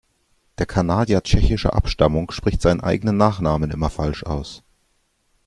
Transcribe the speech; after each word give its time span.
Der 0.57 0.65
Kanadier 0.65 1.21
tschechischer 1.21 1.75
Abstammung 1.75 2.31
spricht 2.31 2.63
seinen 2.63 2.81
eigenen 2.81 3.17
Nachnamen 3.17 3.69
immer 3.69 3.91
falsch 3.91 4.23
aus. 4.23 4.63